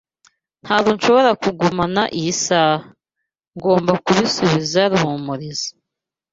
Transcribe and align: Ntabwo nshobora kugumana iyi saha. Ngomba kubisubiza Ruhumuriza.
Ntabwo 0.63 0.89
nshobora 0.95 1.31
kugumana 1.41 2.01
iyi 2.17 2.33
saha. 2.43 2.75
Ngomba 3.55 3.91
kubisubiza 4.05 4.81
Ruhumuriza. 4.91 5.67